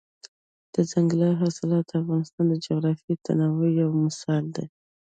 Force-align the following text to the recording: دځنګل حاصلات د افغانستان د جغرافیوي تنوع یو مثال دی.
دځنګل 0.73 1.21
حاصلات 1.41 1.85
د 1.89 1.91
افغانستان 2.01 2.45
د 2.49 2.53
جغرافیوي 2.65 3.15
تنوع 3.25 3.69
یو 3.81 3.89
مثال 4.05 4.43
دی. 4.55 4.65